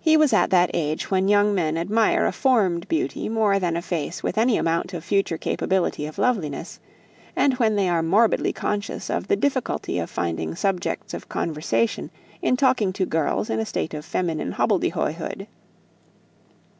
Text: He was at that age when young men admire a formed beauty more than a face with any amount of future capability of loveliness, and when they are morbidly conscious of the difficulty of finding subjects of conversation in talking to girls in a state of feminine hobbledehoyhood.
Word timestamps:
He 0.00 0.16
was 0.16 0.32
at 0.32 0.50
that 0.50 0.68
age 0.74 1.12
when 1.12 1.28
young 1.28 1.54
men 1.54 1.78
admire 1.78 2.26
a 2.26 2.32
formed 2.32 2.88
beauty 2.88 3.28
more 3.28 3.60
than 3.60 3.76
a 3.76 3.82
face 3.82 4.20
with 4.20 4.36
any 4.36 4.56
amount 4.56 4.92
of 4.92 5.04
future 5.04 5.38
capability 5.38 6.06
of 6.06 6.18
loveliness, 6.18 6.80
and 7.36 7.54
when 7.54 7.76
they 7.76 7.88
are 7.88 8.02
morbidly 8.02 8.52
conscious 8.52 9.08
of 9.08 9.28
the 9.28 9.36
difficulty 9.36 10.00
of 10.00 10.10
finding 10.10 10.56
subjects 10.56 11.14
of 11.14 11.28
conversation 11.28 12.10
in 12.42 12.56
talking 12.56 12.92
to 12.94 13.06
girls 13.06 13.48
in 13.48 13.60
a 13.60 13.64
state 13.64 13.94
of 13.94 14.04
feminine 14.04 14.54
hobbledehoyhood. 14.54 15.46